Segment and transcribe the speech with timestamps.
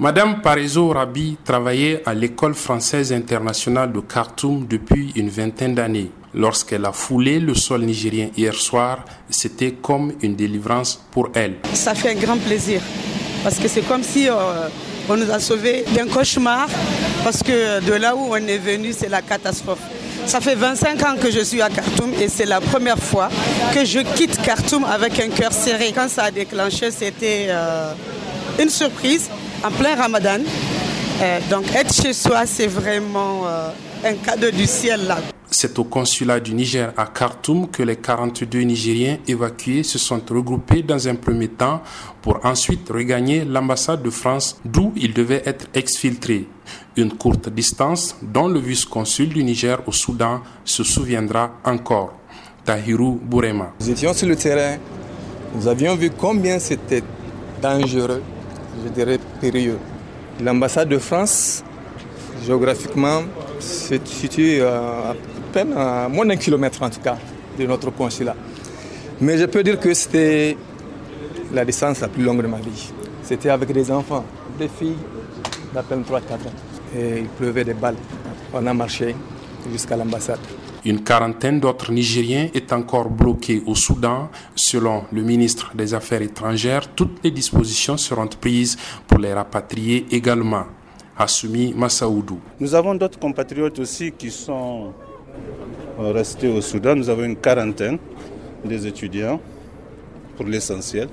[0.00, 6.10] Madame Parizo Rabi travaillait à l'école française internationale de Khartoum depuis une vingtaine d'années.
[6.32, 11.56] Lorsqu'elle a foulé le sol nigérien hier soir, c'était comme une délivrance pour elle.
[11.74, 12.80] Ça fait un grand plaisir
[13.44, 14.32] parce que c'est comme si euh,
[15.06, 16.66] on nous a sauvés d'un cauchemar
[17.22, 19.82] parce que de là où on est venu, c'est la catastrophe.
[20.24, 23.28] Ça fait 25 ans que je suis à Khartoum et c'est la première fois
[23.74, 25.92] que je quitte Khartoum avec un cœur serré.
[25.94, 27.92] Quand ça a déclenché, c'était euh,
[28.58, 29.28] une surprise
[29.64, 30.40] en plein ramadan.
[31.22, 33.70] Euh, donc être chez soi, c'est vraiment euh,
[34.04, 35.18] un cadeau du ciel là.
[35.52, 40.82] C'est au consulat du Niger à Khartoum que les 42 Nigériens évacués se sont regroupés
[40.82, 41.82] dans un premier temps
[42.22, 46.46] pour ensuite regagner l'ambassade de France d'où ils devaient être exfiltrés.
[46.96, 52.14] Une courte distance dont le vice-consul du Niger au Soudan se souviendra encore.
[52.64, 53.72] Tahiru Bourema.
[53.80, 54.76] Nous étions sur le terrain,
[55.54, 57.02] nous avions vu combien c'était
[57.60, 58.22] dangereux
[58.84, 59.78] je dirais, périlleux.
[60.42, 61.62] L'ambassade de France,
[62.44, 63.22] géographiquement,
[63.58, 65.14] se situe à
[65.52, 67.18] peine à moins d'un kilomètre en tout cas
[67.58, 68.36] de notre consulat.
[69.20, 70.56] Mais je peux dire que c'était
[71.52, 72.90] la distance la plus longue de ma vie.
[73.22, 74.24] C'était avec des enfants,
[74.58, 74.96] des filles
[75.74, 76.18] d'à peine 3-4 ans.
[76.96, 77.96] Et il pleuvait des balles.
[78.52, 79.14] On a marché
[79.70, 80.38] jusqu'à l'ambassade.
[80.84, 84.30] Une quarantaine d'autres Nigériens est encore bloqués au Soudan.
[84.54, 90.64] Selon le ministre des Affaires étrangères, toutes les dispositions seront prises pour les rapatrier également.
[91.18, 92.38] Assoumi Massaoudou.
[92.58, 94.94] Nous avons d'autres compatriotes aussi qui sont
[96.00, 96.96] euh, restés au Soudan.
[96.96, 97.98] Nous avons une quarantaine
[98.64, 99.38] des étudiants
[100.36, 101.08] pour l'essentiel.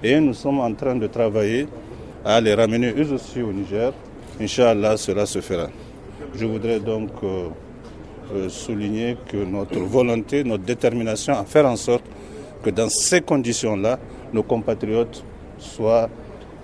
[0.00, 1.66] Et nous sommes en train de travailler
[2.24, 3.92] à les ramener eux aussi au Niger.
[4.40, 5.66] Inch'Allah, cela se fera.
[6.36, 7.48] Je voudrais donc euh,
[8.48, 12.04] souligner que notre volonté, notre détermination à faire en sorte
[12.62, 13.98] que dans ces conditions-là,
[14.32, 15.22] nos compatriotes
[15.58, 16.08] soient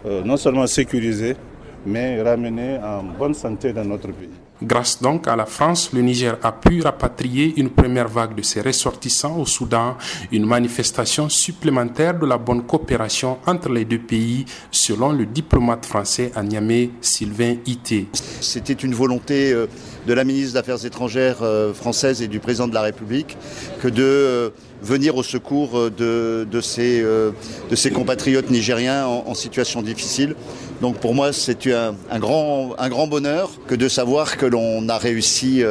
[0.07, 1.37] euh, non seulement sécurisés,
[1.85, 4.29] mais ramenés en bonne santé dans notre pays.
[4.61, 8.61] Grâce donc à la France, le Niger a pu rapatrier une première vague de ses
[8.61, 9.97] ressortissants au Soudan,
[10.33, 16.33] une manifestation supplémentaire de la bonne coopération entre les deux pays, selon le diplomate français
[16.35, 18.09] à Niamey, Sylvain Ité.
[18.13, 19.67] C'était une volonté euh,
[20.09, 23.37] de la ministre des Affaires étrangères euh, française et du président de la République
[23.83, 30.35] que de euh, venir au secours de, ces, de ces compatriotes nigériens en, situation difficile.
[30.81, 34.89] Donc pour moi, c'est un, un, grand, un grand bonheur que de savoir que l'on
[34.89, 35.65] a réussi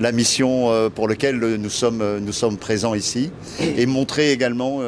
[0.00, 3.30] la mission pour laquelle nous sommes, nous sommes présents ici
[3.60, 4.80] et montrer également,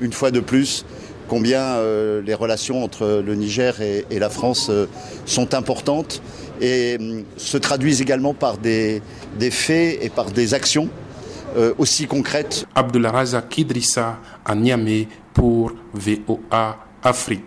[0.00, 0.84] une fois de plus,
[1.28, 1.80] combien
[2.24, 4.70] les relations entre le Niger et, la France
[5.26, 6.22] sont importantes
[6.60, 9.02] et hum, se traduisent également par des,
[9.50, 10.88] faits et par des actions
[11.56, 12.66] euh, aussi concrètes.
[12.74, 17.44] Abdullah Razak Idrissa à Niamey pour VOA Afrique.